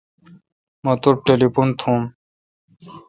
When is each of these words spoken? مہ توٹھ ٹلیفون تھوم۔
مہ 0.83 0.93
توٹھ 1.01 1.21
ٹلیفون 1.27 1.67
تھوم۔ 1.79 2.01